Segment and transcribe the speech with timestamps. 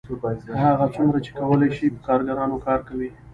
[0.63, 3.09] هغه څومره چې کولی شي په کارګرانو کار کوي